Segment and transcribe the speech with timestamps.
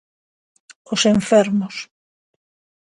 [0.93, 1.75] Os enfermos.